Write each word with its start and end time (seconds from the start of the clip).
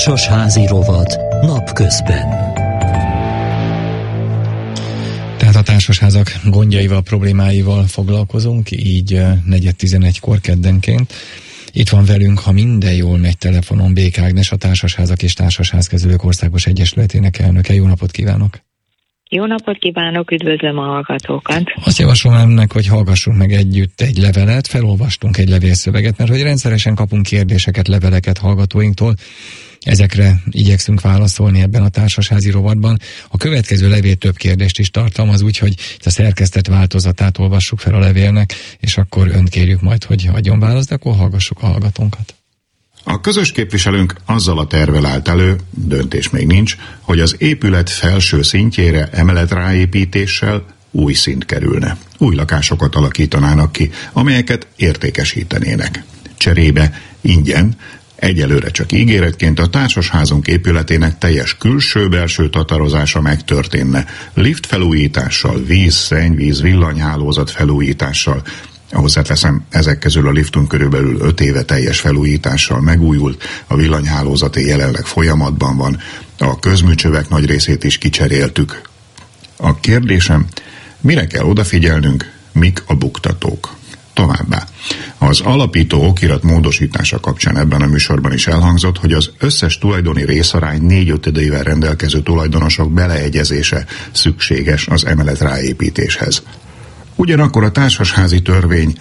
Társasházi 0.00 0.66
rovat 0.66 1.16
napközben. 1.42 2.28
Tehát 5.36 5.54
a 5.54 5.62
társasházak 5.62 6.32
gondjaival, 6.44 7.02
problémáival 7.02 7.84
foglalkozunk, 7.86 8.70
így 8.70 9.10
4.11-kor 9.50 10.40
keddenként. 10.40 11.12
Itt 11.72 11.88
van 11.88 12.04
velünk, 12.04 12.38
ha 12.38 12.52
minden 12.52 12.94
jól 12.94 13.18
megy 13.18 13.38
telefonon, 13.38 13.94
Bék 13.94 14.18
Ágnes, 14.18 14.52
a 14.52 14.56
Társasházak 14.56 15.22
és 15.22 15.32
Társasházkezelők 15.32 16.24
Országos 16.24 16.66
Egyesületének 16.66 17.38
elnöke. 17.38 17.74
Jó 17.74 17.86
napot 17.86 18.10
kívánok! 18.10 18.58
Jó 19.28 19.46
napot 19.46 19.78
kívánok, 19.78 20.30
üdvözlöm 20.30 20.78
a 20.78 20.82
hallgatókat. 20.82 21.62
Azt 21.84 21.98
javaslom 21.98 22.34
önnek, 22.34 22.72
hogy 22.72 22.86
hallgassunk 22.86 23.36
meg 23.36 23.52
együtt 23.52 24.00
egy 24.00 24.16
levelet, 24.16 24.66
felolvastunk 24.66 25.36
egy 25.38 25.48
levélszöveget, 25.48 26.18
mert 26.18 26.30
hogy 26.30 26.42
rendszeresen 26.42 26.94
kapunk 26.94 27.22
kérdéseket, 27.22 27.88
leveleket 27.88 28.38
hallgatóinktól, 28.38 29.14
ezekre 29.84 30.42
igyekszünk 30.50 31.00
válaszolni 31.00 31.60
ebben 31.60 31.82
a 31.82 31.88
társasházi 31.88 32.50
rovatban. 32.50 32.98
A 33.28 33.36
következő 33.36 33.88
levél 33.88 34.14
több 34.14 34.36
kérdést 34.36 34.78
is 34.78 34.90
tartalmaz, 34.90 35.42
úgyhogy 35.42 35.74
a 36.04 36.10
szerkesztett 36.10 36.66
változatát 36.66 37.38
olvassuk 37.38 37.78
fel 37.78 37.94
a 37.94 37.98
levélnek, 37.98 38.54
és 38.78 38.96
akkor 38.96 39.28
önt 39.28 39.48
kérjük 39.48 39.80
majd, 39.80 40.04
hogy 40.04 40.28
adjon 40.32 40.58
választ, 40.58 40.88
de 40.88 40.94
akkor 40.94 41.14
hallgassuk 41.14 41.62
a 41.62 41.66
hallgatónkat. 41.66 42.34
A 43.04 43.20
közös 43.20 43.52
képviselőnk 43.52 44.14
azzal 44.24 44.58
a 44.58 44.66
tervel 44.66 45.06
állt 45.06 45.28
elő, 45.28 45.56
döntés 45.70 46.30
még 46.30 46.46
nincs, 46.46 46.76
hogy 47.00 47.20
az 47.20 47.36
épület 47.38 47.90
felső 47.90 48.42
szintjére 48.42 49.08
emeletráépítéssel 49.12 50.64
új 50.90 51.12
szint 51.12 51.44
kerülne. 51.44 51.96
Új 52.18 52.34
lakásokat 52.34 52.94
alakítanának 52.94 53.72
ki, 53.72 53.90
amelyeket 54.12 54.66
értékesítenének. 54.76 56.04
Cserébe 56.36 57.00
ingyen, 57.20 57.76
egyelőre 58.20 58.70
csak 58.70 58.92
ígéretként 58.92 59.58
a 59.58 59.66
társasházunk 59.66 60.46
épületének 60.46 61.18
teljes 61.18 61.56
külső-belső 61.56 62.48
tatarozása 62.48 63.20
megtörténne, 63.20 64.04
lift 64.34 64.66
felújítással, 64.66 65.62
víz, 65.64 65.94
szennyvíz, 65.94 66.62
villanyhálózat 66.62 67.50
felújítással, 67.50 68.42
Hozzáteszem, 68.92 69.64
ezek 69.68 69.98
közül 69.98 70.26
a 70.26 70.30
liftunk 70.30 70.68
körülbelül 70.68 71.20
5 71.20 71.40
éve 71.40 71.62
teljes 71.62 72.00
felújítással 72.00 72.80
megújult, 72.80 73.42
a 73.66 73.76
villanyhálózati 73.76 74.66
jelenleg 74.66 75.04
folyamatban 75.06 75.76
van, 75.76 75.98
a 76.38 76.58
közműcsövek 76.58 77.28
nagy 77.28 77.46
részét 77.46 77.84
is 77.84 77.98
kicseréltük. 77.98 78.80
A 79.56 79.80
kérdésem, 79.80 80.46
mire 81.00 81.26
kell 81.26 81.44
odafigyelnünk, 81.44 82.32
mik 82.52 82.82
a 82.86 82.94
buktatók? 82.94 83.78
Továbbá, 84.20 84.66
az 85.18 85.40
alapító 85.40 86.06
okirat 86.06 86.42
módosítása 86.42 87.20
kapcsán 87.20 87.56
ebben 87.56 87.82
a 87.82 87.86
műsorban 87.86 88.32
is 88.32 88.46
elhangzott, 88.46 88.98
hogy 88.98 89.12
az 89.12 89.30
összes 89.38 89.78
tulajdoni 89.78 90.24
részarány 90.24 90.82
négy 90.82 91.10
ötödével 91.10 91.62
rendelkező 91.62 92.20
tulajdonosok 92.20 92.92
beleegyezése 92.92 93.86
szükséges 94.12 94.86
az 94.86 95.06
emelet 95.06 95.38
ráépítéshez. 95.38 96.42
Ugyanakkor 97.16 97.64
a 97.64 97.70
társasházi 97.70 98.42
törvény 98.42 98.94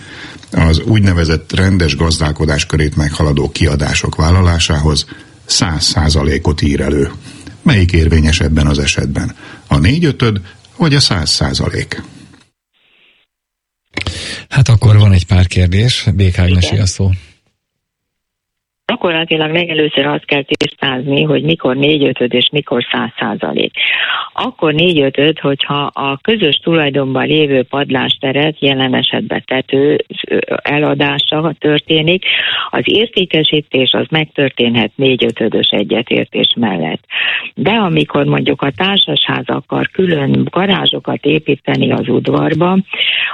az 0.52 0.80
úgynevezett 0.80 1.56
rendes 1.56 1.95
gazdálkodás 1.95 2.66
körét 2.66 2.95
meghaladó 2.95 3.52
kiadások 3.52 4.16
vállalásához 4.16 5.06
száz 5.45 5.83
százalékot 5.83 6.61
ír 6.61 6.81
elő. 6.81 7.11
Melyik 7.61 7.92
érvényes 7.92 8.39
ebben 8.39 8.67
az 8.67 8.80
esetben? 8.80 9.36
A 9.67 9.78
négyötöd 9.78 10.42
vagy 10.78 10.95
a 10.95 11.00
száz 11.00 11.30
százalék? 11.30 12.02
Hát 14.50 14.69
akkor 14.69 14.97
van 14.97 15.14
egy 15.14 15.25
pár 15.25 15.47
kérdés. 15.47 16.08
Békágnesi 16.14 16.78
a 16.78 16.86
szó. 16.86 17.11
Gyakorlatilag 18.90 19.52
legelőször 19.52 20.06
azt 20.06 20.26
kell 20.26 20.44
tisztázni, 20.44 21.23
hogy 21.23 21.44
mikor 21.44 21.76
négyötöd 21.76 22.34
és 22.34 22.50
mikor 22.52 22.84
száz 22.92 23.09
százalék 23.20 23.72
akkor 24.42 24.73
négy-ötöd, 24.73 25.40
hogyha 25.40 25.92
a 25.94 26.18
közös 26.22 26.56
tulajdonban 26.56 27.26
lévő 27.26 27.64
padlásteret 27.64 28.60
jelen 28.60 28.95
esetben 28.95 29.44
tető 29.45 30.05
eladása 30.61 31.54
történik, 31.60 32.26
az 32.70 32.83
értékesítés 32.83 33.92
az 33.92 34.05
megtörténhet 34.10 34.92
négy-ötödös 34.95 35.67
egyetértés 35.70 36.54
mellett. 36.55 37.04
De 37.54 37.72
amikor 37.72 38.26
mondjuk 38.26 38.61
a 38.61 38.72
társasház 38.72 39.45
akar 39.45 39.89
külön 39.89 40.48
garázsokat 40.49 41.26
építeni 41.26 41.92
az 41.92 42.08
udvarba, 42.08 42.78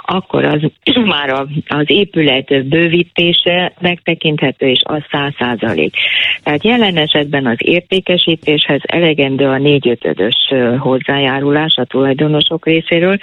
akkor 0.01 0.43
az 0.43 0.61
már 1.13 1.29
az 1.67 1.85
épület 1.85 2.65
bővítése 2.65 3.73
megtekinthető, 3.79 4.67
és 4.67 4.81
az 4.83 5.01
száz 5.11 5.33
százalék. 5.45 5.95
Tehát 6.43 6.63
jelen 6.63 6.97
esetben 6.97 7.45
az 7.45 7.57
értékesítéshez 7.57 8.81
elegendő 8.83 9.45
a 9.47 9.57
négy-ötödös 9.57 10.35
hozzájárulás 10.79 11.75
a 11.75 11.85
tulajdonosok 11.85 12.65
részéről. 12.65 13.17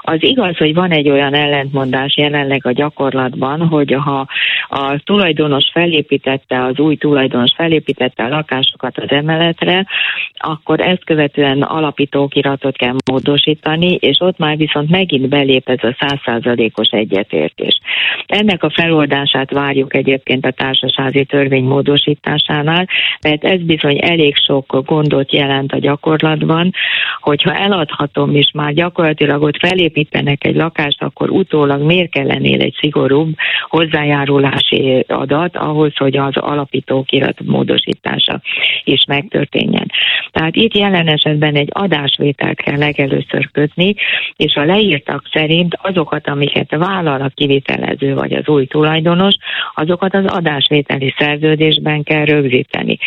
Az 0.00 0.22
igaz, 0.22 0.56
hogy 0.56 0.74
van 0.74 0.90
egy 0.90 1.08
olyan 1.08 1.34
ellentmondás 1.34 2.16
jelenleg 2.16 2.66
a 2.66 2.72
gyakorlatban, 2.72 3.68
hogy 3.68 3.92
ha 3.92 4.26
a 4.68 4.98
tulajdonos 5.04 5.70
felépítette, 5.72 6.64
az 6.64 6.78
új 6.78 6.96
tulajdonos 6.96 7.52
felépítette 7.56 8.24
a 8.24 8.28
lakásokat 8.28 8.98
az 8.98 9.10
emeletre, 9.10 9.86
akkor 10.34 10.80
ezt 10.80 11.04
követően 11.04 11.62
alapítókiratot 11.62 12.76
kell 12.76 12.94
módosítani, 13.10 13.94
és 13.94 14.20
ott 14.20 14.38
már 14.38 14.56
viszont 14.56 14.90
megint 14.90 15.28
belép 15.28 15.68
ez 15.68 15.82
a 15.82 15.96
százszázalékos 16.00 16.88
egyetértés. 16.88 17.80
Ennek 18.26 18.62
a 18.62 18.70
feloldását 18.70 19.50
várjuk 19.50 19.94
egyébként 19.94 20.46
a 20.46 20.50
társasági 20.50 21.24
törvény 21.24 21.59
módosításánál, 21.62 22.88
mert 23.22 23.44
ez 23.44 23.60
bizony 23.60 23.98
elég 24.00 24.36
sok 24.36 24.82
gondot 24.84 25.32
jelent 25.32 25.72
a 25.72 25.78
gyakorlatban, 25.78 26.72
hogyha 27.20 27.54
eladhatom, 27.54 28.34
és 28.34 28.50
már 28.54 28.72
gyakorlatilag 28.72 29.42
ott 29.42 29.58
felépítenek 29.58 30.44
egy 30.44 30.56
lakást, 30.56 31.02
akkor 31.02 31.30
utólag 31.30 31.82
miért 31.82 32.10
kellenél 32.10 32.60
egy 32.60 32.76
szigorúbb 32.80 33.34
hozzájárulási 33.68 35.04
adat 35.08 35.56
ahhoz, 35.56 35.96
hogy 35.96 36.16
az 36.16 36.36
alapítókirat 36.36 37.40
módosítása 37.44 38.40
is 38.84 39.04
megtörténjen. 39.06 39.90
Tehát 40.32 40.56
itt 40.56 40.76
jelen 40.76 41.08
esetben 41.08 41.54
egy 41.54 41.68
adásvételt 41.72 42.60
kell 42.60 42.78
legelőször 42.78 43.50
kötni, 43.52 43.94
és 44.36 44.54
a 44.54 44.64
leírtak 44.64 45.28
szerint 45.32 45.78
azokat, 45.82 46.28
amiket 46.28 46.76
vállal 46.76 47.20
a 47.20 47.30
kivitelező 47.34 48.14
vagy 48.14 48.32
az 48.32 48.48
új 48.48 48.66
tulajdonos, 48.66 49.34
azokat 49.74 50.14
az 50.14 50.24
adásvételi 50.26 51.14
szerződésben 51.50 52.02
kell 52.02 52.24
rögzíteni. 52.24 52.98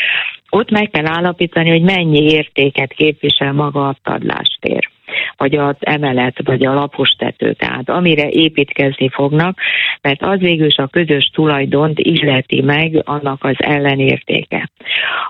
Ott 0.50 0.70
meg 0.70 0.90
kell 0.90 1.06
állapítani, 1.06 1.70
hogy 1.70 1.82
mennyi 1.82 2.32
értéket 2.32 2.94
képvisel 2.94 3.54
maga 3.54 3.88
a 3.88 3.96
padlástér 4.04 4.93
vagy 5.38 5.56
az 5.56 5.76
emelet, 5.80 6.42
vagy 6.44 6.66
a 6.66 6.74
lapos 6.74 7.10
tető, 7.10 7.54
tehát 7.54 7.90
amire 7.90 8.30
építkezni 8.30 9.10
fognak, 9.10 9.58
mert 10.02 10.22
az 10.22 10.40
végül 10.40 10.66
is 10.66 10.78
a 10.78 10.88
közös 10.88 11.30
tulajdont 11.34 12.00
illeti 12.00 12.62
meg 12.62 13.02
annak 13.06 13.44
az 13.44 13.56
ellenértéke. 13.58 14.70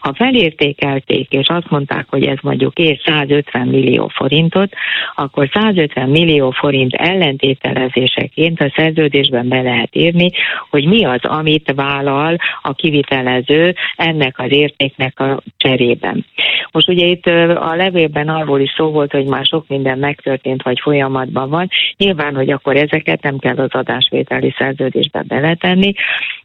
Ha 0.02 0.14
felértékelték, 0.14 1.32
és 1.32 1.48
azt 1.48 1.70
mondták, 1.70 2.06
hogy 2.10 2.24
ez 2.24 2.38
mondjuk 2.42 2.78
ér 2.78 3.00
150 3.06 3.68
millió 3.68 4.08
forintot, 4.08 4.74
akkor 5.16 5.50
150 5.54 6.10
millió 6.10 6.52
forint 6.52 6.94
ellentételezéseként 6.94 8.62
a 8.62 8.74
szerződésben 8.76 9.48
be 9.48 9.62
lehet 9.62 9.96
írni, 9.96 10.30
hogy 10.70 10.86
mi 10.86 11.06
az, 11.06 11.20
amit 11.22 11.74
vállal 11.76 12.38
a 12.62 12.74
kivitelező 12.74 13.76
ennek 13.96 14.40
az 14.40 14.52
értéknek 14.52 15.20
a 15.20 15.42
cserében. 15.58 16.26
Most 16.72 16.90
ugye 16.90 17.06
itt 17.06 17.26
a 17.56 17.76
levélben 17.76 18.30
arról 18.30 18.60
is 18.60 18.74
szó 18.76 18.92
volt, 18.92 19.12
hogy 19.12 19.26
már 19.26 19.46
sok 19.46 19.68
minden 19.68 19.93
megtörtént, 19.96 20.64
vagy 20.64 20.80
folyamatban 20.80 21.50
van. 21.50 21.70
Nyilván, 21.98 22.36
hogy 22.36 22.52
akkor 22.52 22.76
ezeket 22.76 23.22
nem 23.22 23.38
kell 23.38 23.58
az 23.58 23.72
adásvételi 23.72 24.54
szerződésbe 24.58 25.24
beletenni, 25.28 25.94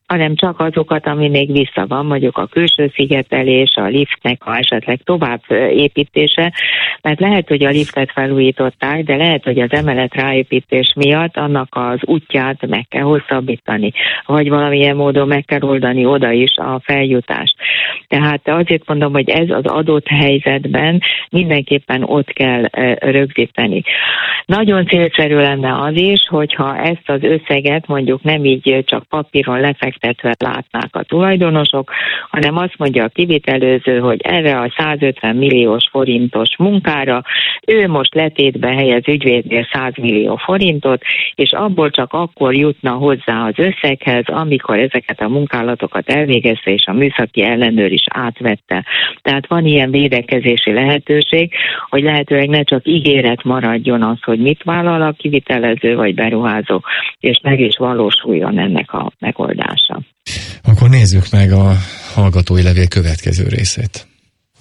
hanem 0.08 0.34
csak 0.34 0.60
azokat, 0.60 1.06
ami 1.06 1.28
még 1.28 1.52
vissza 1.52 1.86
van, 1.86 2.06
mondjuk 2.06 2.36
a 2.36 2.46
külső 2.46 2.92
szigetelés, 2.94 3.74
a 3.74 3.84
liftnek, 3.84 4.42
ha 4.42 4.56
esetleg 4.56 5.00
tovább 5.04 5.40
építése, 5.70 6.52
mert 7.02 7.20
lehet, 7.20 7.48
hogy 7.48 7.64
a 7.64 7.70
liftet 7.70 8.12
felújították, 8.12 9.04
de 9.04 9.16
lehet, 9.16 9.44
hogy 9.44 9.58
az 9.58 9.72
emelet 9.72 10.14
ráépítés 10.14 10.92
miatt 10.96 11.36
annak 11.36 11.68
az 11.70 11.98
útját 12.04 12.66
meg 12.66 12.86
kell 12.88 13.02
hosszabbítani, 13.02 13.92
vagy 14.26 14.48
valamilyen 14.48 14.96
módon 14.96 15.28
meg 15.28 15.44
kell 15.44 15.62
oldani 15.62 16.04
oda 16.04 16.30
is 16.30 16.56
a 16.56 16.80
feljutást. 16.82 17.54
Tehát 18.06 18.48
azért 18.48 18.88
mondom, 18.88 19.12
hogy 19.12 19.30
ez 19.30 19.50
az 19.50 19.64
adott 19.64 20.08
helyzetben 20.08 21.00
mindenképpen 21.30 22.02
ott 22.02 22.32
kell 22.32 22.62
rögzíteni. 22.94 23.82
Nagyon 24.44 24.86
célszerű 24.86 25.34
lenne 25.34 25.80
az 25.80 26.00
is, 26.00 26.26
hogyha 26.28 26.76
ezt 26.76 27.08
az 27.08 27.22
összeget 27.22 27.86
mondjuk 27.86 28.22
nem 28.22 28.44
így 28.44 28.84
csak 28.86 29.04
papíron 29.04 29.60
lefektetve 30.00 30.34
látnák 30.38 30.96
a 30.96 31.02
tulajdonosok, 31.02 31.90
hanem 32.30 32.56
azt 32.56 32.74
mondja 32.78 33.04
a 33.04 33.08
kivitelőző, 33.08 33.98
hogy 33.98 34.20
erre 34.20 34.58
a 34.58 34.74
150 34.76 35.36
milliós 35.36 35.88
forintos 35.90 36.56
munkára 36.58 37.22
ő 37.66 37.88
most 37.88 38.14
letétbe 38.14 38.68
helyez 38.68 39.08
ügyvédnél 39.08 39.68
100 39.72 39.92
millió 39.96 40.36
forintot, 40.36 41.02
és 41.34 41.52
abból 41.52 41.90
csak 41.90 42.12
akkor 42.12 42.54
jutna 42.54 42.90
hozzá 42.90 43.46
az 43.46 43.54
összeghez, 43.56 44.24
amikor 44.26 44.78
ezeket 44.78 45.20
a 45.20 45.28
munkálatokat 45.28 46.08
elvégezte, 46.10 46.70
és 46.70 46.86
a 46.86 46.92
műszaki 46.92 47.42
ellenőr 47.42 47.92
is 47.92 48.04
átvette. 48.10 48.84
Tehát 49.22 49.46
van 49.46 49.66
ilyen 49.66 49.90
védekezési 49.90 50.72
lehetőség, 50.72 51.52
hogy 51.88 52.02
lehetőleg 52.02 52.48
ne 52.48 52.62
csak 52.62 52.86
ígéret 52.86 53.44
maradjon 53.44 54.02
az, 54.02 54.22
hogy 54.22 54.38
mit 54.38 54.62
vállal 54.62 55.02
a 55.02 55.12
kivitelező 55.12 55.96
vagy 55.96 56.14
beruházó, 56.14 56.80
és 57.20 57.40
meg 57.42 57.60
is 57.60 57.76
valósuljon 57.76 58.58
ennek 58.58 58.92
a 58.92 59.12
megoldása. 59.88 60.06
Akkor 60.62 60.88
nézzük 60.88 61.30
meg 61.30 61.52
a 61.52 61.76
hallgatói 62.14 62.62
levél 62.62 62.88
következő 62.88 63.46
részét. 63.48 64.06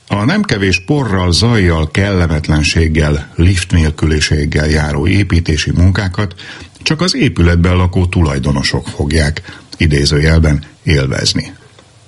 A 0.08 0.24
nem 0.24 0.42
kevés 0.42 0.84
porral, 0.86 1.32
zajjal, 1.32 1.92
kellemetlenséggel, 1.92 3.32
lift 3.36 3.72
nélküliséggel 3.72 4.70
járó 4.70 5.08
építési 5.08 5.72
munkákat 5.72 6.36
csak 6.82 7.02
az 7.02 7.16
épületben 7.16 7.76
lakó 7.76 8.06
tulajdonosok 8.06 8.88
fogják 8.88 9.42
idézőjelben 9.78 10.64
élvezni. 10.84 11.56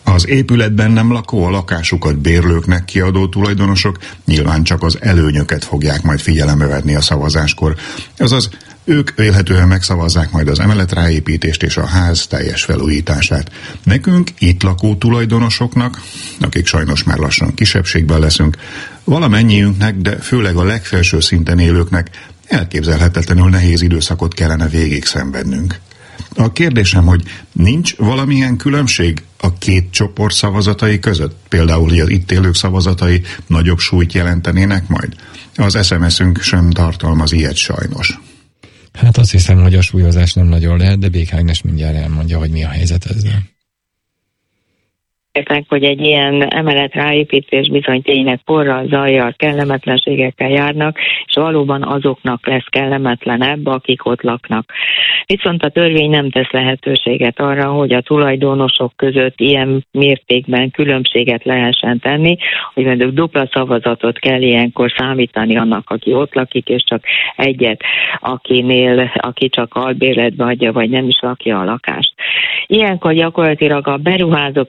Az 0.03 0.27
épületben 0.27 0.91
nem 0.91 1.11
lakó, 1.11 1.43
a 1.43 1.49
lakásukat 1.49 2.19
bérlőknek 2.19 2.85
kiadó 2.85 3.27
tulajdonosok 3.27 3.97
nyilván 4.25 4.63
csak 4.63 4.83
az 4.83 4.97
előnyöket 5.01 5.63
fogják 5.63 6.01
majd 6.01 6.19
figyelembe 6.19 6.65
venni 6.65 6.95
a 6.95 7.01
szavazáskor. 7.01 7.75
Azaz, 8.17 8.49
ők 8.89 9.15
vélhetően 9.15 9.67
megszavazzák 9.67 10.31
majd 10.31 10.47
az 10.47 10.59
emelet 10.59 10.91
ráépítést 10.91 11.63
és 11.63 11.77
a 11.77 11.85
ház 11.85 12.27
teljes 12.27 12.63
felújítását. 12.63 13.51
Nekünk, 13.83 14.29
itt 14.37 14.63
lakó 14.63 14.95
tulajdonosoknak, 14.95 16.01
akik 16.39 16.65
sajnos 16.65 17.03
már 17.03 17.17
lassan 17.17 17.53
kisebbségben 17.53 18.19
leszünk, 18.19 18.57
valamennyiünknek, 19.03 19.95
de 19.95 20.17
főleg 20.17 20.55
a 20.55 20.63
legfelső 20.63 21.19
szinten 21.19 21.59
élőknek 21.59 22.09
elképzelhetetlenül 22.45 23.49
nehéz 23.49 23.81
időszakot 23.81 24.33
kellene 24.33 24.67
végig 24.67 25.05
szenvednünk. 25.05 25.79
A 26.35 26.51
kérdésem, 26.51 27.05
hogy 27.05 27.23
nincs 27.51 27.95
valamilyen 27.95 28.57
különbség 28.57 29.23
a 29.37 29.57
két 29.57 29.91
csoport 29.91 30.35
szavazatai 30.35 30.99
között? 30.99 31.35
Például, 31.49 31.89
hogy 31.89 31.99
az 31.99 32.09
itt 32.09 32.31
élők 32.31 32.55
szavazatai 32.55 33.21
nagyobb 33.47 33.79
súlyt 33.79 34.13
jelentenének 34.13 34.87
majd? 34.87 35.15
Az 35.55 35.85
SMS-ünk 35.85 36.41
sem 36.41 36.69
tartalmaz 36.69 37.31
ilyet 37.31 37.55
sajnos. 37.55 38.19
Hát 38.99 39.17
azt 39.17 39.31
hiszem, 39.31 39.61
hogy 39.61 39.75
a 39.75 39.81
súlyozás 39.81 40.33
nem 40.33 40.47
nagyon 40.47 40.77
lehet, 40.77 40.99
de 40.99 41.09
Bék 41.09 41.33
Ágnes 41.33 41.61
mindjárt 41.61 41.95
elmondja, 41.95 42.37
hogy 42.37 42.49
mi 42.49 42.63
a 42.63 42.67
helyzet 42.67 43.05
ezzel 43.05 43.43
értek, 45.39 45.63
hogy 45.67 45.83
egy 45.83 46.01
ilyen 46.01 46.41
emelet 46.43 46.93
ráépítés 46.93 47.69
bizony 47.69 48.01
tényleg 48.01 48.39
porral, 48.45 48.87
zajjal, 48.87 49.33
kellemetlenségekkel 49.37 50.49
járnak, 50.49 50.97
és 51.25 51.33
valóban 51.33 51.83
azoknak 51.83 52.47
lesz 52.47 52.65
kellemetlenebb, 52.69 53.65
akik 53.65 54.05
ott 54.05 54.21
laknak. 54.21 54.71
Viszont 55.25 55.63
a 55.63 55.69
törvény 55.69 56.09
nem 56.09 56.29
tesz 56.29 56.51
lehetőséget 56.51 57.39
arra, 57.39 57.71
hogy 57.71 57.93
a 57.93 58.01
tulajdonosok 58.01 58.91
között 58.95 59.39
ilyen 59.39 59.85
mértékben 59.91 60.71
különbséget 60.71 61.43
lehessen 61.43 61.99
tenni, 61.99 62.37
hogy 62.73 62.85
mondjuk 62.85 63.13
dupla 63.13 63.47
szavazatot 63.51 64.19
kell 64.19 64.41
ilyenkor 64.41 64.93
számítani 64.97 65.57
annak, 65.57 65.89
aki 65.89 66.13
ott 66.13 66.33
lakik, 66.33 66.67
és 66.67 66.83
csak 66.83 67.03
egyet, 67.35 67.81
akinél, 68.19 69.11
aki 69.15 69.49
csak 69.49 69.73
albérletbe 69.73 70.45
adja, 70.45 70.71
vagy 70.71 70.89
nem 70.89 71.07
is 71.07 71.19
lakja 71.21 71.59
a 71.59 71.63
lakást. 71.63 72.13
Ilyenkor 72.65 73.13
gyakorlatilag 73.13 73.87
a 73.87 73.97
beruházó 73.97 74.63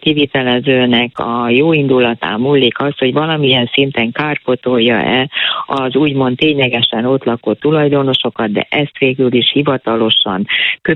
kivitelezőnek 0.60 1.18
a 1.18 1.48
jó 1.48 1.72
indulatán 1.72 2.40
múlik 2.40 2.80
az, 2.80 2.98
hogy 2.98 3.12
valamilyen 3.12 3.70
szinten 3.72 4.12
kárpotolja-e 4.12 5.28
az 5.66 5.96
úgymond 5.96 6.36
ténylegesen 6.36 7.04
ott 7.04 7.24
lakó 7.24 7.52
tulajdonosokat, 7.52 8.52
de 8.52 8.66
ezt 8.68 8.98
végül 8.98 9.32
is 9.32 9.50
hivatalosan 9.52 10.46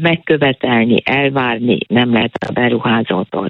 megkövetelni, 0.00 0.96
elvárni 1.04 1.78
nem 1.88 2.12
lehet 2.12 2.34
a 2.48 2.52
beruházótól. 2.52 3.48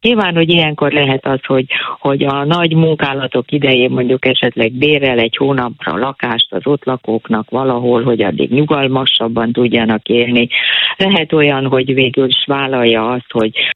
Nyilván, 0.00 0.34
hogy 0.34 0.50
ilyenkor 0.50 0.92
lehet 0.92 1.26
az, 1.26 1.40
hogy, 1.46 1.66
hogy 1.98 2.24
a 2.24 2.44
nagy 2.44 2.74
munkálatok 2.74 3.52
idején 3.52 3.90
mondjuk 3.90 4.26
esetleg 4.26 4.72
bérel 4.72 5.18
egy 5.18 5.36
hónapra 5.36 5.96
lakást 5.96 6.52
az 6.52 6.66
ott 6.66 6.84
lakóknak 6.84 7.50
valahol, 7.50 8.02
hogy 8.02 8.22
addig 8.22 8.50
nyugalmasabban 8.50 9.52
tudjanak 9.52 10.08
élni. 10.08 10.48
Lehet 10.96 11.32
olyan, 11.32 11.66
hogy 11.66 11.94
végül 11.94 12.28
is 12.28 12.44
vállalja 12.46 13.08
azt, 13.08 13.30
hogy 13.30 13.74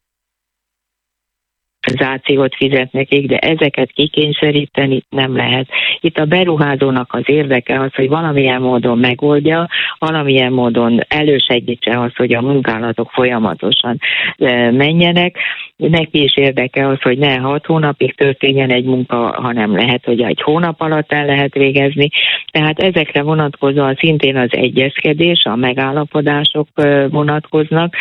kompenzációt 1.89 2.55
fizet 2.55 2.91
nekik, 2.91 3.27
de 3.27 3.37
ezeket 3.37 3.91
kikényszeríteni 3.91 5.03
nem 5.09 5.35
lehet. 5.35 5.67
Itt 5.99 6.17
a 6.17 6.25
beruházónak 6.25 7.13
az 7.13 7.23
érdeke 7.25 7.79
az, 7.79 7.93
hogy 7.93 8.09
valamilyen 8.09 8.61
módon 8.61 8.97
megoldja, 8.97 9.67
valamilyen 9.99 10.51
módon 10.51 10.99
elősegítse 11.07 11.99
azt, 11.99 12.15
hogy 12.15 12.33
a 12.33 12.41
munkálatok 12.41 13.09
folyamatosan 13.11 13.99
e, 14.37 14.71
menjenek. 14.71 15.37
Neki 15.75 16.23
is 16.23 16.37
érdeke 16.37 16.87
az, 16.87 17.01
hogy 17.01 17.17
ne 17.17 17.37
hat 17.37 17.65
hónapig 17.65 18.15
történjen 18.15 18.69
egy 18.69 18.85
munka, 18.85 19.17
hanem 19.41 19.75
lehet, 19.75 20.05
hogy 20.05 20.21
egy 20.21 20.41
hónap 20.41 20.81
alatt 20.81 21.11
el 21.11 21.25
lehet 21.25 21.53
végezni. 21.53 22.09
Tehát 22.51 22.79
ezekre 22.79 23.21
vonatkozóan 23.21 23.95
szintén 23.95 24.37
az 24.37 24.49
egyezkedés, 24.51 25.43
a 25.43 25.55
megállapodások 25.55 26.67
e, 26.75 27.07
vonatkoznak, 27.07 27.95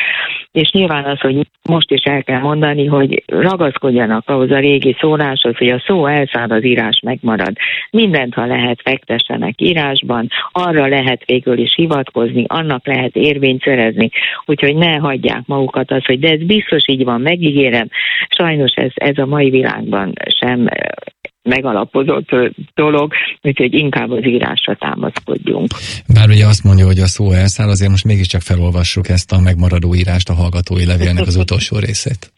és 0.53 0.71
nyilván 0.71 1.05
az, 1.05 1.21
hogy 1.21 1.47
most 1.69 1.91
is 1.91 2.03
el 2.03 2.23
kell 2.23 2.41
mondani, 2.41 2.87
hogy 2.87 3.23
ragaszkodjanak 3.79 4.29
ahhoz 4.29 4.51
a 4.51 4.59
régi 4.59 4.97
szóláshoz, 5.01 5.57
hogy 5.57 5.69
a 5.69 5.83
szó 5.87 6.07
elszáll, 6.07 6.49
az 6.49 6.65
írás 6.65 7.01
megmarad. 7.05 7.57
Mindent, 7.91 8.35
ha 8.35 8.47
lehet, 8.47 8.81
fektessenek 8.85 9.61
írásban, 9.61 10.29
arra 10.53 10.87
lehet 10.87 11.25
végül 11.25 11.59
is 11.59 11.75
hivatkozni, 11.75 12.45
annak 12.47 12.87
lehet 12.87 13.17
érvényt 13.17 13.63
szerezni, 13.63 14.11
úgyhogy 14.45 14.77
ne 14.77 14.97
hagyják 14.97 15.43
magukat 15.47 15.91
az, 15.91 16.05
hogy 16.05 16.19
de 16.19 16.31
ez 16.31 16.43
biztos 16.43 16.83
így 16.87 17.05
van, 17.05 17.21
megígérem. 17.21 17.89
Sajnos 18.29 18.73
ez, 18.75 18.93
ez 18.95 19.19
a 19.19 19.27
mai 19.27 19.51
világban 19.51 20.13
sem 20.41 20.69
megalapozott 21.43 22.29
dolog, 22.75 23.13
úgyhogy 23.43 23.75
inkább 23.75 24.11
az 24.11 24.25
írásra 24.25 24.75
támaszkodjunk. 24.75 25.71
Bár 26.15 26.29
ugye 26.29 26.47
azt 26.47 26.65
mondja, 26.65 26.87
hogy 26.87 26.99
a 26.99 27.07
szó 27.07 27.33
elszáll, 27.33 27.69
azért 27.69 27.91
most 27.91 28.05
mégiscsak 28.05 28.41
felolvassuk 28.41 29.09
ezt 29.09 29.33
a 29.33 29.41
megmaradó 29.41 29.95
írást, 29.95 30.29
a 30.29 30.35
hallgatói 30.35 30.87
levélnek 30.87 31.27
az 31.27 31.37
utolsó 31.37 31.79
részét. 31.79 32.33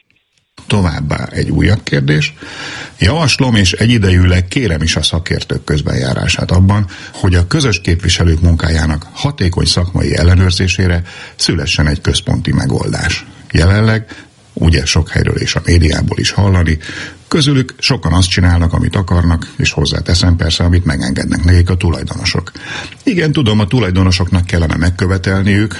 Továbbá 0.71 1.25
egy 1.31 1.51
újabb 1.51 1.83
kérdés. 1.83 2.35
Javaslom 2.99 3.55
és 3.55 3.73
egyidejűleg 3.73 4.49
kérem 4.49 4.83
is 4.83 4.97
a 4.97 5.03
szakértők 5.03 5.65
közbenjárását 5.65 6.51
abban, 6.51 6.87
hogy 7.13 7.35
a 7.35 7.47
közös 7.47 7.81
képviselők 7.81 8.41
munkájának 8.41 9.07
hatékony 9.13 9.65
szakmai 9.65 10.17
ellenőrzésére 10.17 11.03
szülessen 11.37 11.87
egy 11.87 12.01
központi 12.01 12.53
megoldás. 12.53 13.27
Jelenleg 13.53 14.07
ugye 14.53 14.85
sok 14.85 15.09
helyről 15.09 15.37
és 15.37 15.55
a 15.55 15.63
médiából 15.65 16.19
is 16.19 16.31
hallani, 16.31 16.79
közülük 17.29 17.75
sokan 17.79 18.13
azt 18.13 18.29
csinálnak, 18.29 18.73
amit 18.73 18.97
akarnak, 18.97 19.53
és 19.57 19.73
hozzáteszem 19.73 20.37
persze, 20.37 20.65
amit 20.65 20.85
megengednek 20.85 21.45
nekik 21.45 21.71
a 21.71 21.77
tulajdonosok. 21.77 22.53
Igen, 23.03 23.33
tudom, 23.33 23.61
a 23.61 23.67
tulajdonosoknak 23.67 24.47
kellene 24.47 24.77
megkövetelniük, 24.77 25.75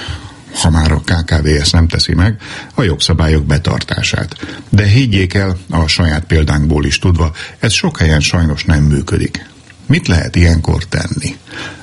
ha 0.53 0.69
már 0.69 0.91
a 0.91 1.01
KKV 1.05 1.45
ezt 1.45 1.71
nem 1.71 1.87
teszi 1.87 2.13
meg, 2.13 2.41
a 2.73 2.83
jogszabályok 2.83 3.45
betartását. 3.45 4.35
De 4.69 4.85
higgyék 4.85 5.33
el, 5.33 5.57
a 5.69 5.87
saját 5.87 6.23
példánkból 6.23 6.85
is 6.85 6.99
tudva, 6.99 7.31
ez 7.59 7.71
sok 7.71 7.97
helyen 7.97 8.19
sajnos 8.19 8.63
nem 8.63 8.83
működik. 8.83 9.45
Mit 9.85 10.07
lehet 10.07 10.35
ilyenkor 10.35 10.83
tenni? 10.83 11.35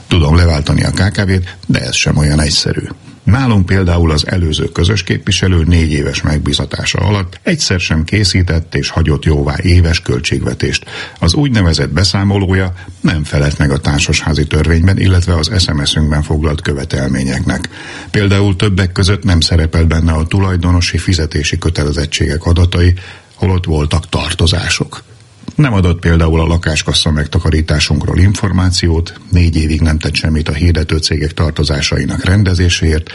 Tudom 0.08 0.36
leváltani 0.36 0.84
a 0.84 0.90
KKV-t, 0.90 1.56
de 1.66 1.80
ez 1.80 1.94
sem 1.94 2.16
olyan 2.16 2.40
egyszerű. 2.40 2.82
Nálunk 3.28 3.66
például 3.66 4.10
az 4.10 4.26
előző 4.26 4.64
közös 4.64 5.02
képviselő 5.02 5.64
négy 5.64 5.92
éves 5.92 6.22
megbízatása 6.22 6.98
alatt 6.98 7.40
egyszer 7.42 7.80
sem 7.80 8.04
készített 8.04 8.74
és 8.74 8.88
hagyott 8.88 9.24
jóvá 9.24 9.54
éves 9.62 10.00
költségvetést. 10.00 10.84
Az 11.18 11.34
úgynevezett 11.34 11.90
beszámolója 11.90 12.72
nem 13.00 13.24
felett 13.24 13.58
meg 13.58 13.70
a 13.70 13.78
társasházi 13.78 14.46
törvényben, 14.46 14.98
illetve 14.98 15.34
az 15.34 15.50
SMS-ünkben 15.58 16.22
foglalt 16.22 16.60
követelményeknek. 16.60 17.68
Például 18.10 18.56
többek 18.56 18.92
között 18.92 19.22
nem 19.24 19.40
szerepel 19.40 19.84
benne 19.84 20.12
a 20.12 20.26
tulajdonosi 20.26 20.98
fizetési 20.98 21.58
kötelezettségek 21.58 22.44
adatai, 22.44 22.94
holott 23.34 23.64
voltak 23.64 24.08
tartozások. 24.08 25.02
Nem 25.58 25.72
adott 25.72 25.98
például 25.98 26.40
a 26.40 26.46
lakáskassa 26.46 27.10
megtakarításunkról 27.10 28.18
információt, 28.18 29.20
négy 29.30 29.56
évig 29.56 29.80
nem 29.80 29.98
tett 29.98 30.14
semmit 30.14 30.48
a 30.48 30.52
hirdető 30.52 30.96
cégek 30.96 31.32
tartozásainak 31.32 32.24
rendezéséért, 32.24 33.10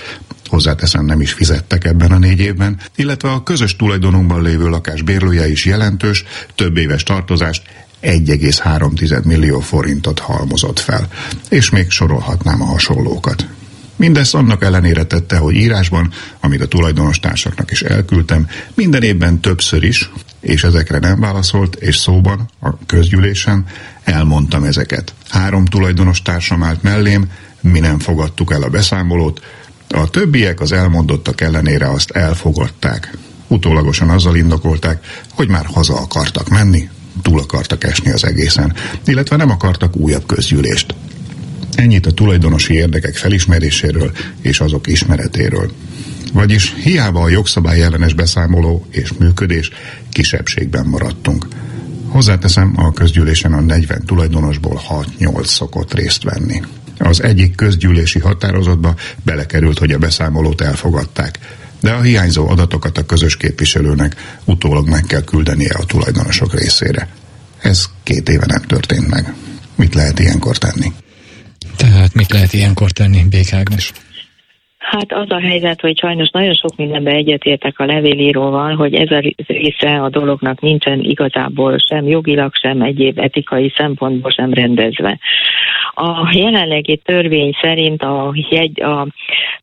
hozzáteszem 0.46 1.06
nem 1.06 1.22
is 1.22 1.34
fizettek 1.34 1.86
ebben 1.86 2.12
a 2.12 2.18
négy 2.18 2.40
évben, 2.40 2.80
illetve 2.96 3.32
a 3.32 3.44
közös 3.44 3.76
tulajdonunkban 3.76 4.42
lévő 4.42 4.68
lakás 4.68 5.02
bérlője 5.02 5.50
is 5.50 5.66
jelentős, 5.66 6.24
több 6.56 6.78
éves 6.78 7.04
tartozást 7.04 7.64
1,3 8.02 9.24
millió 9.24 9.60
forintot 9.60 10.20
halmozott 10.20 10.80
fel. 10.80 11.08
És 11.50 11.70
még 11.70 11.90
sorolhatnám 11.90 12.62
a 12.62 12.66
hasonlókat. 12.66 13.48
Mindezt 13.96 14.36
annak 14.36 14.64
ellenére 14.64 15.04
tette, 15.04 15.38
hogy 15.38 15.56
írásban, 15.56 16.12
amit 16.40 16.62
a 16.62 16.68
tulajdonostársaknak 16.68 17.72
is 17.72 17.82
elküldtem, 17.82 18.48
minden 18.74 19.04
évben 19.04 19.40
többször 19.40 19.84
is, 19.84 20.10
és 20.44 20.64
ezekre 20.64 21.00
nem 21.00 21.20
válaszolt, 21.20 21.76
és 21.76 21.98
szóban, 21.98 22.50
a 22.62 22.86
közgyűlésen 22.86 23.66
Elmondtam 24.04 24.64
ezeket. 24.64 25.14
Három 25.30 25.66
tulajdonos 25.66 26.22
társam 26.22 26.64
állt 26.64 26.84
mellém, 26.84 27.32
mi 27.62 27.80
nem 27.80 28.00
fogadtuk 28.00 28.52
el 28.52 28.64
a 28.64 28.70
beszámolót, 28.70 29.42
a 29.90 30.10
többiek 30.10 30.60
az 30.60 30.72
elmondottak 30.72 31.42
ellenére 31.42 31.90
azt 31.90 32.12
elfogadták. 32.12 33.18
Utólagosan 33.48 34.10
azzal 34.10 34.36
indokolták, 34.36 35.06
hogy 35.30 35.48
már 35.48 35.66
haza 35.66 35.96
akartak 35.96 36.50
menni, 36.50 36.90
túl 37.22 37.40
akartak 37.40 37.84
esni 37.84 38.12
az 38.12 38.26
egészen, 38.26 38.74
illetve 39.06 39.36
nem 39.36 39.50
akartak 39.50 39.96
újabb 39.96 40.26
közgyűlést. 40.26 40.96
Ennyit 41.76 42.06
a 42.06 42.12
tulajdonosi 42.12 42.74
érdekek 42.74 43.16
felismeréséről 43.16 44.12
és 44.42 44.60
azok 44.60 44.88
ismeretéről. 44.88 45.72
Vagyis 46.34 46.74
hiába 46.84 47.22
a 47.22 47.30
jogszabály 47.30 47.82
ellenes 47.82 48.13
beszámoló 48.13 48.86
és 48.90 49.13
működés, 49.20 49.72
kisebbségben 50.10 50.86
maradtunk. 50.86 51.48
Hozzáteszem, 52.08 52.74
a 52.75 52.92
közgyűlésen 52.92 53.54
a 53.54 53.62
40 53.62 54.06
tulajdonosból 54.06 54.82
6-8 55.20 55.46
szokott 55.46 55.94
részt 55.94 56.24
venni. 56.24 56.62
Az 56.98 57.24
egyik 57.24 57.56
közgyűlési 57.56 58.20
határozatba 58.20 58.96
belekerült, 59.24 59.80
hogy 59.80 59.92
a 59.92 59.98
beszámolót 59.98 60.62
elfogadták, 60.62 61.40
de 61.80 61.92
a 61.92 62.02
hiányzó 62.02 62.50
adatokat 62.50 62.98
a 62.98 63.06
közös 63.06 63.38
képviselőnek 63.38 64.38
utólag 64.46 64.90
meg 64.90 65.04
kell 65.04 65.24
küldenie 65.24 65.74
a 65.74 65.86
tulajdonosok 65.86 66.60
részére. 66.60 67.08
Ez 67.62 67.86
két 68.04 68.30
éve 68.30 68.46
nem 68.46 68.62
történt 68.62 69.08
meg. 69.08 69.34
Mit 69.75 69.94
lehet 69.94 70.20
ilyenkor 70.20 70.58
tenni? 70.58 70.94
Tehát 71.75 72.13
mit 72.13 72.32
lehet 72.32 72.54
ilyenkor 72.54 72.92
tenni, 72.92 73.24
Bék 73.24 73.54
Ágnes? 73.54 73.92
Hát 74.84 75.12
az 75.13 75.32
a 75.32 75.40
helyzet, 75.40 75.82
hogy 75.82 75.98
sajnos 75.98 76.30
nagyon 76.30 76.54
sok 76.54 76.75
mindenben 76.75 77.16
egyetértek 77.16 77.80
a 77.80 77.86
levélíróval, 77.86 78.75
hogy 78.75 78.94
ez 78.94 79.12
a 79.12 79.34
része 79.48 80.02
a 80.02 80.10
dolognak 80.10 80.62
nincsen 80.62 81.00
igazából 81.00 81.78
sem 81.78 82.08
jogilag, 82.08 82.56
sem 82.56 82.82
egyéb 82.82 83.20
etikai 83.20 83.74
szempontból 83.75 84.32
sem 84.32 84.54
rendezve. 84.54 85.20
A 85.96 86.32
jelenlegi 86.36 86.98
törvény 86.98 87.52
szerint 87.62 88.04
a, 88.04 88.32
jegy, 88.50 88.82
a 88.82 89.08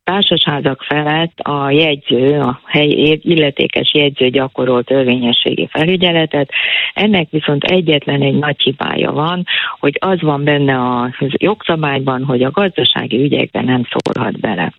társasházak 0.03 0.83
felett 0.83 1.39
a 1.39 1.69
jegyző, 1.69 2.39
a 2.39 2.61
helyi 2.65 3.19
illetékes 3.23 3.93
jegyző 3.93 4.29
gyakorol 4.29 4.83
törvényességi 4.83 5.67
felügyeletet. 5.71 6.49
Ennek 6.93 7.29
viszont 7.29 7.63
egyetlen 7.63 8.21
egy 8.21 8.37
nagy 8.39 8.61
hibája 8.61 9.11
van, 9.11 9.45
hogy 9.79 9.97
az 9.99 10.21
van 10.21 10.43
benne 10.43 10.75
a 10.75 11.15
jogszabályban, 11.19 12.23
hogy 12.23 12.43
a 12.43 12.51
gazdasági 12.51 13.17
ügyekben 13.17 13.65
nem 13.65 13.87
szólhat 13.89 14.39
bele. 14.39 14.73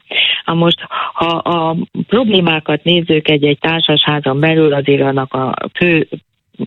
Na 0.44 0.54
most, 0.54 0.78
ha 1.12 1.26
a 1.26 1.76
problémákat 2.06 2.84
nézzük 2.84 3.28
egy-egy 3.28 3.58
társasházon 3.58 4.40
belül, 4.40 4.72
azért 4.72 5.02
annak 5.02 5.34
a 5.34 5.54
fő 5.74 6.08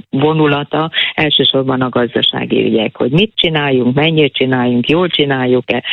vonulata 0.10 0.92
elsősorban 1.14 1.82
a 1.82 1.90
gazdasági 1.90 2.64
ügyek, 2.64 2.96
hogy 2.96 3.12
mit 3.12 3.32
csináljunk, 3.36 3.96
mennyit 3.96 4.34
csináljunk, 4.34 4.90
jól 4.90 5.08
csináljuk-e. 5.08 5.84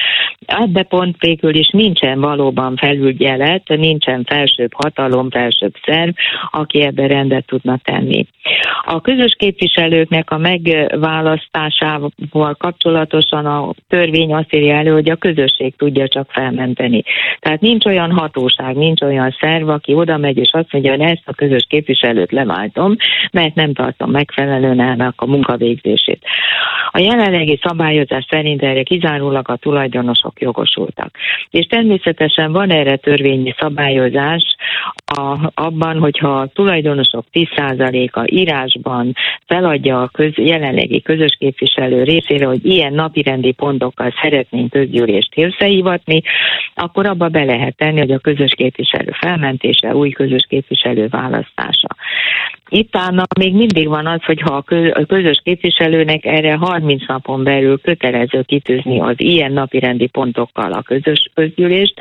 Ebbe 0.46 0.82
pont 0.82 1.16
végül 1.18 1.54
is 1.54 1.68
nincsen 1.68 2.20
valóban 2.20 2.76
felügyelet, 2.76 3.68
nincsen 3.68 4.24
felsőbb 4.24 4.72
hatalom, 4.72 5.30
felsőbb 5.30 5.74
szerv, 5.84 6.10
aki 6.50 6.82
ebbe 6.82 7.06
rendet 7.06 7.46
tudna 7.46 7.78
tenni. 7.82 8.26
A 8.84 9.00
közös 9.00 9.34
képviselőknek 9.38 10.30
a 10.30 10.38
megválasztásával 10.38 12.10
kapcsolatosan 12.58 13.46
a 13.46 13.74
törvény 13.88 14.34
azt 14.34 14.54
írja 14.54 14.74
elő, 14.74 14.92
hogy 14.92 15.10
a 15.10 15.16
közösség 15.16 15.76
tudja 15.76 16.08
csak 16.08 16.30
felmenteni. 16.30 17.02
Tehát 17.38 17.60
nincs 17.60 17.84
olyan 17.84 18.12
hatóság, 18.12 18.76
nincs 18.76 19.00
olyan 19.00 19.36
szerv, 19.40 19.68
aki 19.68 19.94
oda 19.94 20.16
megy 20.16 20.36
és 20.36 20.50
azt 20.52 20.72
mondja, 20.72 20.90
hogy 20.90 21.00
ezt 21.00 21.22
a 21.24 21.34
közös 21.34 21.66
képviselőt 21.68 22.32
leváltom, 22.32 22.96
mert 23.32 23.54
nem 23.54 23.72
tartom 23.82 24.10
megfelelően 24.10 24.80
ennek 24.80 25.12
a 25.16 25.26
munkavégzését. 25.26 26.24
A 26.90 26.98
jelenlegi 26.98 27.58
szabályozás 27.62 28.26
szerint 28.28 28.62
erre 28.62 28.82
kizárólag 28.82 29.48
a 29.48 29.56
tulajdonosok 29.56 30.40
jogosultak. 30.40 31.10
És 31.50 31.66
természetesen 31.66 32.52
van 32.52 32.70
erre 32.70 32.96
törvényi 32.96 33.54
szabályozás 33.58 34.42
a, 35.12 35.52
abban, 35.54 35.98
hogyha 35.98 36.40
a 36.40 36.46
tulajdonosok 36.46 37.24
10%-a 37.32 38.24
írásban 38.26 39.14
feladja 39.46 40.02
a 40.02 40.08
köz, 40.08 40.32
jelenlegi 40.36 41.02
közös 41.02 41.36
képviselő 41.38 42.02
részére, 42.02 42.46
hogy 42.46 42.66
ilyen 42.66 42.92
napirendi 42.92 43.52
pontokkal 43.52 44.14
szeretnénk 44.22 44.70
közgyűlést 44.70 45.38
összehívatni, 45.38 46.22
akkor 46.74 47.06
abba 47.06 47.28
be 47.28 47.44
lehet 47.44 47.76
tenni, 47.76 47.98
hogy 47.98 48.12
a 48.12 48.18
közös 48.18 48.52
képviselő 48.56 49.10
felmentése, 49.20 49.94
új 49.94 50.10
közös 50.10 50.46
képviselő 50.48 51.06
választása. 51.08 51.88
Itt 52.68 52.98
még 53.38 53.54
mindig 53.54 53.88
van 53.88 54.06
az, 54.06 54.24
hogy 54.24 54.40
ha 54.40 54.54
a 54.54 55.04
közös 55.06 55.40
képviselőnek 55.44 56.24
erre 56.24 56.54
30 56.54 57.06
napon 57.06 57.44
belül 57.44 57.80
kötelező 57.80 58.42
kitűzni 58.42 59.00
az 59.00 59.14
ilyen 59.16 59.52
napirendi 59.52 60.06
pontokkal 60.06 60.72
a 60.72 60.82
közös 60.82 61.30
közgyűlést, 61.34 61.94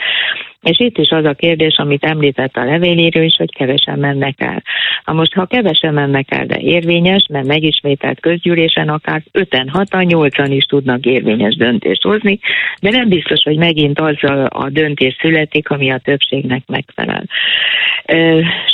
és 0.61 0.79
itt 0.79 0.97
is 0.97 1.09
az 1.09 1.25
a 1.25 1.33
kérdés, 1.33 1.77
amit 1.77 2.03
említett 2.03 2.57
a 2.57 2.65
levélírő 2.65 3.23
is, 3.23 3.35
hogy 3.35 3.53
kevesen 3.53 3.99
mennek 3.99 4.41
el. 4.41 4.63
Na 5.05 5.13
most, 5.13 5.33
ha 5.33 5.45
kevesen 5.45 5.93
mennek 5.93 6.31
el, 6.31 6.45
de 6.45 6.57
érvényes, 6.59 7.25
mert 7.29 7.45
megismételt 7.45 8.19
közgyűlésen 8.19 8.89
akár 8.89 9.23
5-en, 9.33 9.67
6 9.67 10.05
8 10.05 10.37
is 10.47 10.63
tudnak 10.63 11.05
érvényes 11.05 11.55
döntést 11.55 12.03
hozni, 12.03 12.39
de 12.81 12.89
nem 12.89 13.09
biztos, 13.09 13.43
hogy 13.43 13.57
megint 13.57 13.99
azzal 13.99 14.45
a 14.45 14.69
döntés 14.69 15.15
születik, 15.19 15.69
ami 15.69 15.91
a 15.91 15.97
többségnek 15.97 16.63
megfelel. 16.67 17.23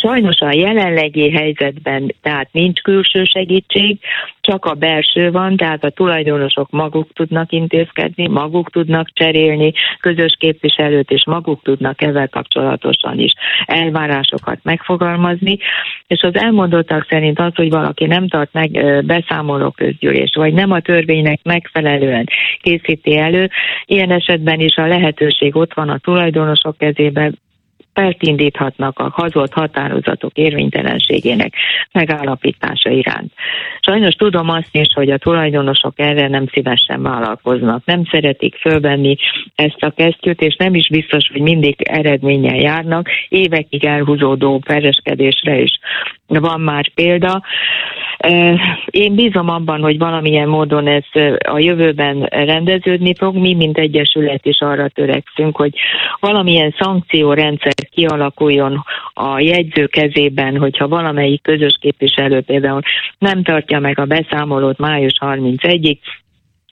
Sajnos 0.01 0.39
a 0.39 0.53
jelenlegi 0.53 1.31
helyzetben 1.31 2.15
tehát 2.21 2.49
nincs 2.51 2.81
külső 2.81 3.23
segítség, 3.23 3.97
csak 4.47 4.65
a 4.65 4.73
belső 4.73 5.31
van, 5.31 5.57
tehát 5.57 5.83
a 5.83 5.89
tulajdonosok 5.89 6.69
maguk 6.69 7.13
tudnak 7.13 7.51
intézkedni, 7.51 8.27
maguk 8.27 8.69
tudnak 8.69 9.07
cserélni 9.13 9.73
közös 9.99 10.35
képviselőt, 10.39 11.11
és 11.11 11.25
maguk 11.25 11.61
tudnak 11.63 12.01
ezzel 12.01 12.29
kapcsolatosan 12.29 13.19
is 13.19 13.31
elvárásokat 13.65 14.59
megfogalmazni, 14.63 15.57
és 16.07 16.21
az 16.21 16.35
elmondottak 16.35 17.05
szerint 17.09 17.39
az, 17.39 17.55
hogy 17.55 17.69
valaki 17.69 18.05
nem 18.05 18.27
tart 18.27 18.53
meg 18.53 18.69
beszámoló 19.05 19.69
közgyűlés, 19.69 20.31
vagy 20.33 20.53
nem 20.53 20.71
a 20.71 20.79
törvénynek 20.79 21.39
megfelelően 21.43 22.25
készíti 22.61 23.17
elő, 23.17 23.49
ilyen 23.85 24.11
esetben 24.11 24.59
is 24.59 24.75
a 24.75 24.87
lehetőség 24.87 25.55
ott 25.55 25.73
van 25.73 25.89
a 25.89 25.97
tulajdonosok 25.97 26.77
kezében, 26.77 27.39
pert 27.97 28.23
indíthatnak 28.23 28.99
a 28.99 29.09
hazolt 29.13 29.53
határozatok 29.53 30.31
érvénytelenségének 30.33 31.53
megállapítása 31.91 32.89
iránt. 32.89 33.33
Sajnos 33.79 34.13
tudom 34.15 34.49
azt 34.49 34.75
is, 34.75 34.87
hogy 34.93 35.09
a 35.09 35.17
tulajdonosok 35.17 35.99
erre 35.99 36.27
nem 36.27 36.47
szívesen 36.47 37.01
vállalkoznak, 37.01 37.85
nem 37.85 38.05
szeretik 38.11 38.55
fölvenni 38.55 39.15
ezt 39.55 39.83
a 39.83 39.91
kesztyűt, 39.91 40.41
és 40.41 40.55
nem 40.55 40.75
is 40.75 40.89
biztos, 40.89 41.29
hogy 41.31 41.41
mindig 41.41 41.81
eredménnyel 41.81 42.55
járnak, 42.55 43.09
évekig 43.29 43.85
elhúzódó 43.85 44.59
pereskedésre 44.59 45.59
is 45.59 45.79
van 46.27 46.61
már 46.61 46.93
példa. 46.93 47.41
Én 48.85 49.15
bízom 49.15 49.49
abban, 49.49 49.81
hogy 49.81 49.97
valamilyen 49.97 50.47
módon 50.47 50.87
ez 50.87 51.03
a 51.39 51.59
jövőben 51.59 52.23
rendeződni 52.23 53.15
fog. 53.15 53.35
Mi, 53.35 53.53
mint 53.53 53.77
Egyesület 53.77 54.45
is 54.45 54.59
arra 54.59 54.87
törekszünk, 54.87 55.55
hogy 55.55 55.73
valamilyen 56.19 56.75
szankciórendszer 56.79 57.73
kialakuljon 57.91 58.83
a 59.13 59.39
jegyző 59.39 59.85
kezében, 59.85 60.57
hogyha 60.57 60.87
valamelyik 60.87 61.41
közös 61.41 61.77
képviselő 61.81 62.41
például 62.41 62.81
nem 63.17 63.43
tartja 63.43 63.79
meg 63.79 63.99
a 63.99 64.05
beszámolót 64.05 64.77
május 64.77 65.13
31-ig, 65.19 65.97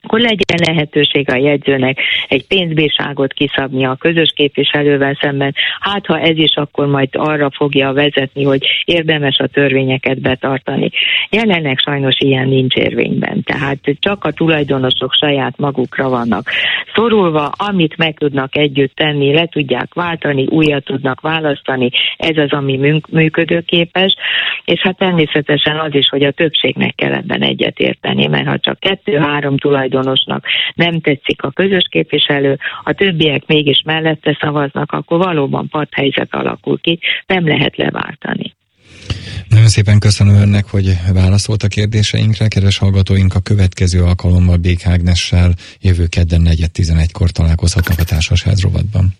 akkor 0.06 0.20
legyen 0.20 0.74
lehetőség 0.74 1.30
a 1.30 1.36
jegyzőnek 1.36 1.98
egy 2.28 2.46
pénzbírságot 2.46 3.32
kiszabni 3.32 3.84
a 3.84 3.96
közös 4.00 4.32
képviselővel 4.36 5.18
szemben. 5.20 5.54
Hát 5.80 6.06
ha 6.06 6.18
ez 6.18 6.36
is 6.38 6.54
akkor 6.54 6.86
majd 6.86 7.08
arra 7.12 7.50
fogja 7.50 7.92
vezetni, 7.92 8.44
hogy 8.44 8.66
érdemes 8.84 9.38
a 9.38 9.46
törvényeket 9.46 10.20
betartani. 10.20 10.90
Jelenleg 11.30 11.78
sajnos 11.78 12.14
ilyen 12.18 12.48
nincs 12.48 12.74
érvényben, 12.74 13.42
tehát 13.42 13.78
csak 13.98 14.24
a 14.24 14.30
tulajdonosok 14.30 15.12
saját 15.12 15.58
magukra 15.58 16.08
vannak 16.08 16.50
szorulva, 16.94 17.52
amit 17.56 17.96
meg 17.96 18.18
tudnak 18.18 18.56
együtt 18.56 18.94
tenni, 18.94 19.32
le 19.32 19.46
tudják 19.46 19.94
váltani, 19.94 20.46
újat 20.46 20.84
tudnak 20.84 21.20
választani, 21.20 21.90
ez 22.16 22.36
az, 22.36 22.52
ami 22.52 23.02
működőképes, 23.10 24.14
és 24.64 24.80
hát 24.80 24.96
természetesen 24.96 25.78
az 25.78 25.94
is, 25.94 26.08
hogy 26.08 26.22
a 26.22 26.30
többségnek 26.30 26.94
kell 26.94 27.12
ebben 27.12 27.42
egyetérteni, 27.42 28.26
mert 28.26 28.46
ha 28.46 28.58
csak 28.58 28.78
kettő-három 28.80 29.56
tulajdon 29.56 29.95
tulajdonosnak 29.96 30.44
nem 30.74 31.00
tetszik 31.00 31.42
a 31.42 31.50
közös 31.50 31.86
képviselő, 31.90 32.58
a 32.84 32.92
többiek 32.92 33.46
mégis 33.46 33.82
mellette 33.84 34.38
szavaznak, 34.40 34.92
akkor 34.92 35.18
valóban 35.18 35.68
padhelyzet 35.68 36.34
alakul 36.34 36.80
ki, 36.80 36.98
nem 37.26 37.46
lehet 37.46 37.76
leváltani. 37.76 38.54
Nagyon 39.48 39.68
szépen 39.68 39.98
köszönöm 39.98 40.34
önnek, 40.34 40.66
hogy 40.70 40.92
válaszolt 41.12 41.62
a 41.62 41.68
kérdéseinkre. 41.68 42.48
Kedves 42.48 42.78
hallgatóink, 42.78 43.34
a 43.34 43.40
következő 43.40 44.02
alkalommal 44.02 44.56
Bék 44.56 44.86
Ágnessel 44.86 45.52
jövő 45.80 46.06
kedden 46.06 46.42
4.11-kor 46.44 47.30
találkozhatnak 47.30 47.98
a 47.98 48.04
Társasház 48.04 48.62
rovatban. 48.62 49.14